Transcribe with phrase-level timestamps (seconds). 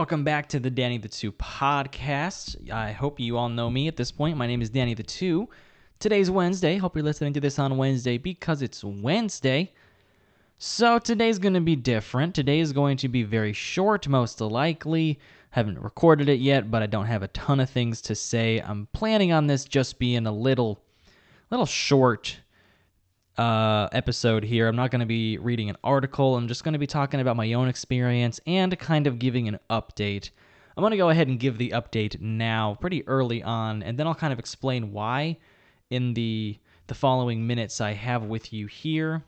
[0.00, 2.72] welcome back to the Danny the Two podcast.
[2.72, 4.38] I hope you all know me at this point.
[4.38, 5.46] My name is Danny the Two.
[5.98, 6.78] Today's Wednesday.
[6.78, 9.74] Hope you're listening to this on Wednesday because it's Wednesday.
[10.56, 12.34] So today's going to be different.
[12.34, 15.18] Today is going to be very short, most likely.
[15.50, 18.58] Haven't recorded it yet, but I don't have a ton of things to say.
[18.58, 20.80] I'm planning on this just being a little,
[21.50, 22.40] little short
[23.40, 24.68] uh, episode here.
[24.68, 26.36] I'm not going to be reading an article.
[26.36, 29.58] I'm just going to be talking about my own experience and kind of giving an
[29.70, 30.28] update.
[30.76, 34.06] I'm going to go ahead and give the update now, pretty early on, and then
[34.06, 35.38] I'll kind of explain why
[35.88, 39.24] in the the following minutes I have with you here.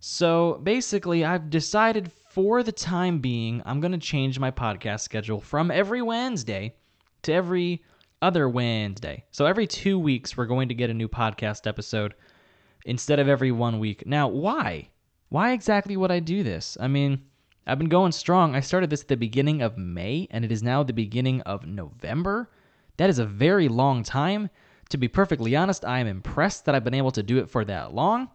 [0.00, 5.40] So basically, I've decided for the time being, I'm going to change my podcast schedule
[5.40, 6.74] from every Wednesday
[7.22, 7.84] to every
[8.20, 9.24] other Wednesday.
[9.30, 12.14] So every two weeks, we're going to get a new podcast episode
[12.84, 14.06] instead of every one week.
[14.06, 14.88] Now, why?
[15.28, 16.76] Why exactly would I do this?
[16.80, 17.22] I mean,
[17.66, 18.54] I've been going strong.
[18.54, 21.66] I started this at the beginning of May, and it is now the beginning of
[21.66, 22.50] November.
[22.98, 24.50] That is a very long time.
[24.90, 27.64] To be perfectly honest, I am impressed that I've been able to do it for
[27.64, 28.28] that long.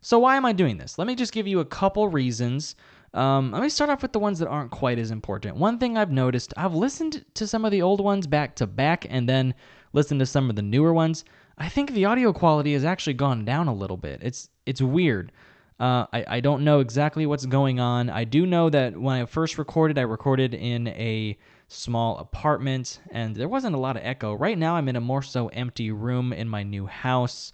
[0.00, 0.96] So, why am I doing this?
[0.96, 2.76] Let me just give you a couple reasons.
[3.14, 5.56] Um, let me start off with the ones that aren't quite as important.
[5.56, 9.06] One thing I've noticed, I've listened to some of the old ones back to back
[9.10, 9.54] and then
[9.92, 11.24] listened to some of the newer ones.
[11.58, 14.20] I think the audio quality has actually gone down a little bit.
[14.22, 15.32] It's it's weird.
[15.80, 18.08] Uh, I, I don't know exactly what's going on.
[18.08, 21.36] I do know that when I first recorded, I recorded in a
[21.66, 24.34] small apartment and there wasn't a lot of echo.
[24.34, 27.52] Right now, I'm in a more so empty room in my new house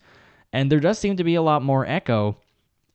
[0.53, 2.37] and there does seem to be a lot more echo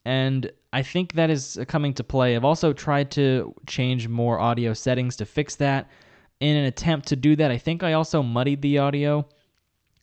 [0.05, 4.73] and i think that is coming to play i've also tried to change more audio
[4.73, 5.89] settings to fix that
[6.39, 9.25] in an attempt to do that i think i also muddied the audio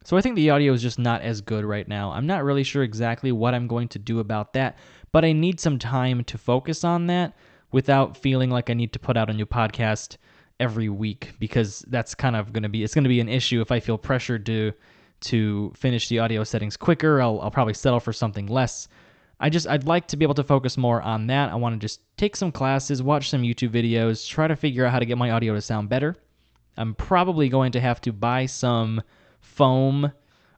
[0.04, 2.62] so i think the audio is just not as good right now i'm not really
[2.62, 4.76] sure exactly what i'm going to do about that
[5.12, 7.34] but i need some time to focus on that
[7.72, 10.16] without feeling like i need to put out a new podcast
[10.58, 13.60] every week because that's kind of going to be it's going to be an issue
[13.60, 14.72] if i feel pressured to
[15.20, 17.20] to finish the audio settings quicker.
[17.20, 18.88] I'll, I'll probably settle for something less.
[19.38, 21.50] I just I'd like to be able to focus more on that.
[21.50, 24.92] I want to just take some classes, watch some YouTube videos, try to figure out
[24.92, 26.16] how to get my audio to sound better.
[26.76, 29.02] I'm probably going to have to buy some
[29.40, 30.12] foam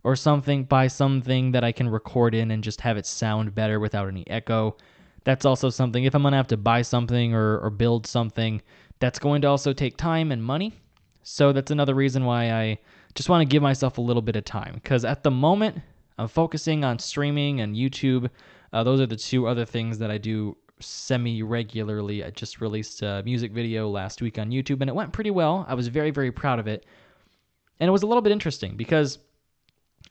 [0.05, 3.81] or something, buy something that I can record in and just have it sound better
[3.81, 4.77] without any echo.
[5.25, 8.61] That's also something if I'm to have to buy something or, or build something,
[8.99, 10.73] that's going to also take time and money.
[11.23, 12.79] So that's another reason why I
[13.15, 15.81] just want to give myself a little bit of time because at the moment
[16.19, 18.31] I'm focusing on streaming and YouTube.
[18.73, 22.25] Uh, those are the two other things that I do semi regularly.
[22.25, 25.65] I just released a music video last week on YouTube and it went pretty well.
[25.69, 26.87] I was very, very proud of it.
[27.83, 29.19] And it was a little bit interesting because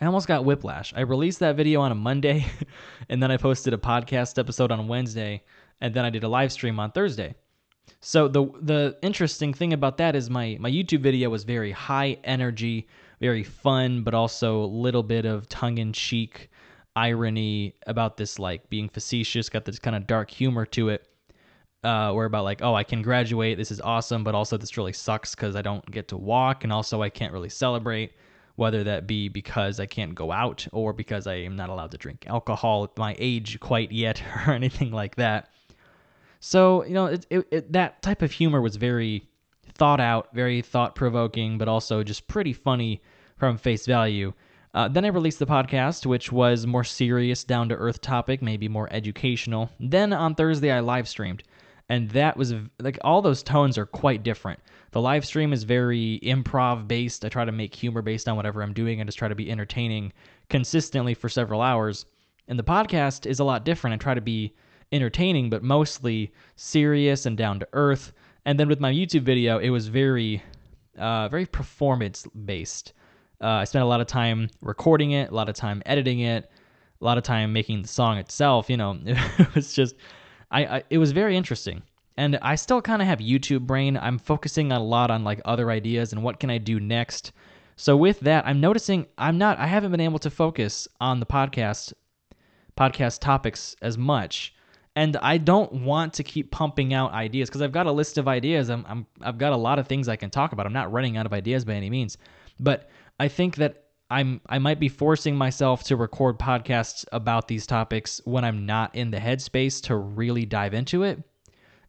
[0.02, 0.94] I almost got whiplash.
[0.94, 2.46] I released that video on a Monday
[3.10, 5.42] and then I posted a podcast episode on Wednesday
[5.80, 7.34] and then I did a live stream on Thursday.
[8.02, 12.18] So the the interesting thing about that is my my YouTube video was very high
[12.26, 12.90] energy,
[13.22, 16.50] very fun, but also a little bit of tongue in cheek
[16.98, 21.08] irony about this like being facetious, got this kind of dark humor to it.
[21.84, 24.94] Uh, where about like, oh, I can graduate, this is awesome, but also this really
[24.94, 28.14] sucks because I don't get to walk, and also I can't really celebrate,
[28.56, 31.98] whether that be because I can't go out or because I am not allowed to
[31.98, 35.50] drink alcohol at my age quite yet or anything like that.
[36.40, 39.28] So you know, it, it, it, that type of humor was very
[39.74, 43.02] thought out, very thought provoking, but also just pretty funny
[43.38, 44.34] from face value.
[44.74, 48.68] Uh, then I released the podcast, which was more serious, down to earth topic, maybe
[48.68, 49.70] more educational.
[49.80, 51.44] Then on Thursday, I live streamed,
[51.92, 54.62] and that was like all those tones are quite different.
[54.92, 57.26] The live stream is very improv based.
[57.26, 59.52] I try to make humor based on whatever I'm doing and just try to be
[59.52, 60.14] entertaining
[60.50, 62.06] consistently for several hours.
[62.48, 63.94] And the podcast is a lot different.
[63.94, 64.54] I try to be
[64.94, 68.14] entertaining, but mostly serious and down to earth.
[68.46, 70.42] And then with my YouTube video, it was very,
[70.98, 72.94] uh, very performance based.
[73.42, 76.50] Uh, I spent a lot of time recording it, a lot of time editing it,
[77.02, 78.70] a lot of time making the song itself.
[78.70, 79.96] You know, it was just,
[80.52, 81.82] I, I it was very interesting.
[82.18, 83.98] And I still kind of have YouTube brain.
[83.98, 87.32] I'm focusing a lot on like other ideas and what can I do next.
[87.76, 91.26] So with that, I'm noticing I'm not I haven't been able to focus on the
[91.26, 91.94] podcast
[92.78, 94.54] podcast topics as much
[94.96, 98.28] and I don't want to keep pumping out ideas because I've got a list of
[98.28, 98.70] ideas.
[98.70, 100.66] I'm, I'm I've got a lot of things I can talk about.
[100.66, 102.18] I'm not running out of ideas by any means,
[102.60, 107.66] but I think that I'm I might be forcing myself to record podcasts about these
[107.66, 111.24] topics when I'm not in the headspace to really dive into it.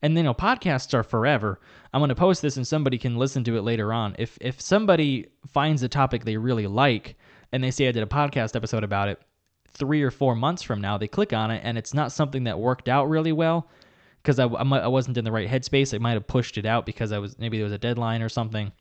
[0.02, 1.60] And you know, podcasts are forever.
[1.93, 4.16] I'm going to post this and somebody can listen to it later on.
[4.19, 7.16] If if somebody finds a topic they really like
[7.52, 9.20] and they say I did a podcast episode about it,
[9.69, 12.58] three or four months from now, they click on it and it's not something that
[12.58, 13.69] worked out really well,
[14.22, 15.94] because I, I, I wasn't in the right headspace.
[15.94, 18.28] I might have pushed it out because I was maybe there was a deadline or
[18.28, 18.72] something.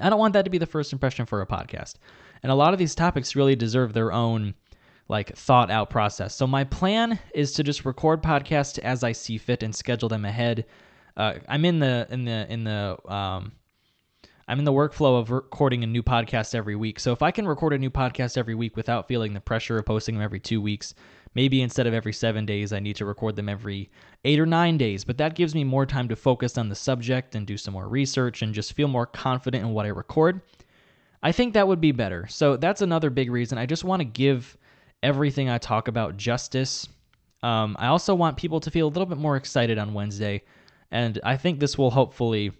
[0.00, 1.94] I don't want that to be the first impression for a podcast.
[2.42, 4.54] And a lot of these topics really deserve their own
[5.08, 6.34] like thought out process.
[6.34, 10.24] So my plan is to just record podcasts as I see fit and schedule them
[10.24, 10.64] ahead.
[11.16, 13.52] Uh, I'm in the in the in the um,
[14.48, 17.00] I'm in the workflow of recording a new podcast every week.
[17.00, 19.86] So if I can record a new podcast every week without feeling the pressure of
[19.86, 20.94] posting them every two weeks,
[21.34, 23.90] maybe instead of every seven days, I need to record them every
[24.24, 25.04] eight or nine days.
[25.04, 27.88] But that gives me more time to focus on the subject and do some more
[27.88, 30.42] research and just feel more confident in what I record.
[31.22, 32.26] I think that would be better.
[32.26, 33.56] So that's another big reason.
[33.56, 34.58] I just want to give
[35.04, 36.88] everything I talk about justice.
[37.42, 40.42] Um, I also want people to feel a little bit more excited on Wednesday,
[40.90, 42.52] and I think this will hopefully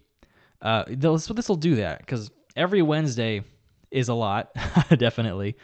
[0.61, 3.43] uh, this this will do that because every Wednesday
[3.91, 4.51] is a lot,
[4.99, 5.57] definitely.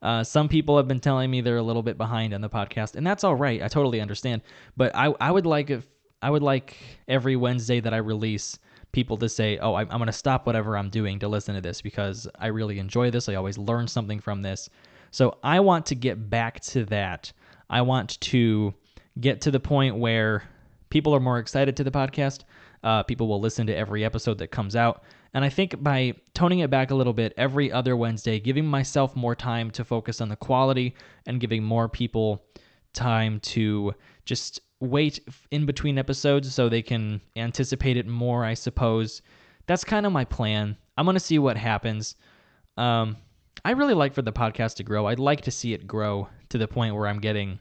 [0.00, 2.94] Uh, some people have been telling me they're a little bit behind on the podcast,
[2.94, 3.60] and that's all right.
[3.60, 4.42] I totally understand.
[4.76, 5.86] But I I would like if
[6.22, 6.76] I would like
[7.08, 8.60] every Wednesday that I release
[8.92, 11.60] people to say, "Oh, I'm, I'm going to stop whatever I'm doing to listen to
[11.60, 13.28] this because I really enjoy this.
[13.28, 14.70] I always learn something from this."
[15.10, 17.32] So I want to get back to that.
[17.70, 18.74] I want to
[19.20, 20.44] get to the point where
[20.90, 22.44] people are more excited to the podcast.
[22.82, 25.02] Uh, people will listen to every episode that comes out.
[25.34, 29.14] And I think by toning it back a little bit every other Wednesday, giving myself
[29.14, 30.94] more time to focus on the quality
[31.26, 32.44] and giving more people
[32.94, 33.94] time to
[34.24, 35.20] just wait
[35.50, 39.22] in between episodes so they can anticipate it more, I suppose.
[39.66, 40.76] That's kind of my plan.
[40.96, 42.16] I'm going to see what happens.
[42.76, 43.16] Um,
[43.64, 45.06] I really like for the podcast to grow.
[45.06, 47.58] I'd like to see it grow to the point where I'm getting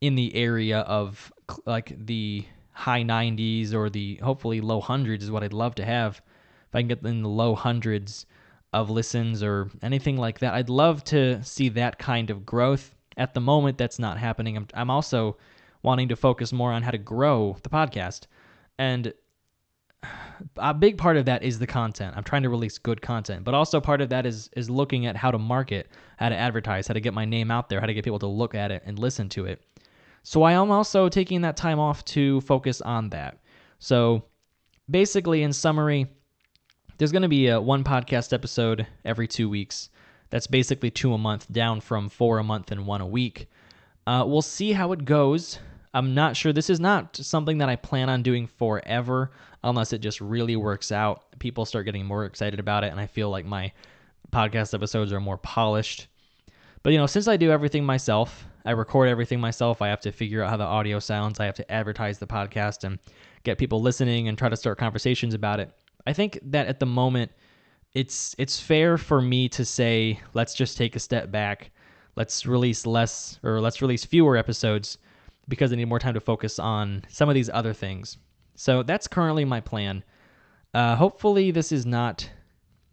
[0.00, 1.32] in the area of
[1.64, 6.20] like the high 90s or the hopefully low hundreds is what I'd love to have.
[6.68, 8.26] If I can get in the low hundreds
[8.72, 12.94] of listens or anything like that, I'd love to see that kind of growth.
[13.16, 14.56] At the moment, that's not happening.
[14.58, 15.38] I'm, I'm also
[15.82, 18.26] wanting to focus more on how to grow the podcast.
[18.78, 19.14] And
[20.56, 22.14] a big part of that is the content.
[22.16, 25.16] I'm trying to release good content, but also part of that is is looking at
[25.16, 25.88] how to market,
[26.18, 28.26] how to advertise, how to get my name out there, how to get people to
[28.26, 29.62] look at it and listen to it.
[30.22, 33.38] So I am also taking that time off to focus on that.
[33.78, 34.24] So
[34.90, 36.06] basically in summary,
[36.98, 39.90] there's going to be a one podcast episode every 2 weeks.
[40.30, 43.48] That's basically 2 a month down from 4 a month and 1 a week.
[44.06, 45.58] Uh, we'll see how it goes.
[45.96, 46.52] I'm not sure.
[46.52, 49.30] This is not something that I plan on doing forever
[49.64, 51.24] unless it just really works out.
[51.38, 53.72] People start getting more excited about it, and I feel like my
[54.30, 56.08] podcast episodes are more polished.
[56.82, 60.12] But, you know, since I do everything myself, I record everything myself, I have to
[60.12, 62.98] figure out how the audio sounds, I have to advertise the podcast and
[63.42, 65.70] get people listening and try to start conversations about it.
[66.06, 67.32] I think that at the moment,
[67.94, 71.70] it's it's fair for me to say let's just take a step back
[72.16, 74.98] let's release less or let's release fewer episodes
[75.48, 78.18] because I need more time to focus on some of these other things.
[78.56, 80.02] So that's currently my plan.
[80.74, 82.28] Uh, hopefully, this is not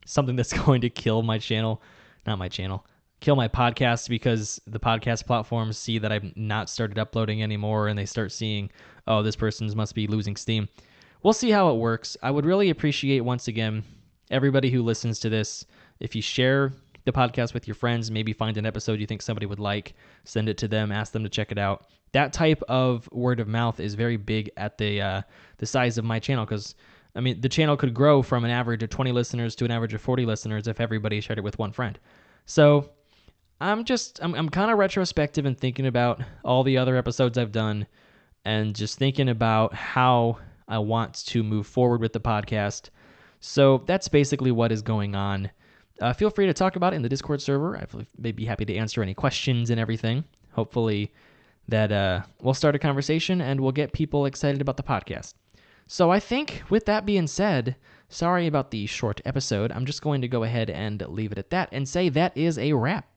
[0.05, 1.81] something that's going to kill my channel,
[2.27, 2.85] not my channel,
[3.21, 7.97] kill my podcast because the podcast platforms see that I've not started uploading anymore and
[7.97, 8.69] they start seeing,
[9.07, 10.67] oh, this person's must be losing steam.
[11.23, 12.17] We'll see how it works.
[12.21, 13.83] I would really appreciate, once again,
[14.29, 15.65] everybody who listens to this,
[16.01, 16.73] if you share
[17.05, 19.93] the podcast with your friends, maybe find an episode you think somebody would like,
[20.25, 23.47] send it to them, ask them to check it out that type of word of
[23.47, 25.21] mouth is very big at the uh,
[25.57, 26.75] the size of my channel because
[27.15, 29.93] I mean the channel could grow from an average of 20 listeners to an average
[29.93, 31.99] of 40 listeners if everybody shared it with one friend.
[32.45, 32.89] So
[33.59, 37.51] I'm just I'm I'm kind of retrospective and thinking about all the other episodes I've
[37.51, 37.87] done
[38.45, 42.89] and just thinking about how I want to move forward with the podcast.
[43.39, 45.49] So that's basically what is going on.
[46.01, 47.77] Uh, feel free to talk about it in the Discord server.
[47.77, 50.23] I'd be happy to answer any questions and everything.
[50.51, 51.13] Hopefully,
[51.67, 55.33] that uh, we'll start a conversation and we'll get people excited about the podcast.
[55.87, 57.75] So I think with that being said,
[58.09, 59.71] sorry about the short episode.
[59.71, 62.57] I'm just going to go ahead and leave it at that and say that is
[62.57, 63.07] a wrap.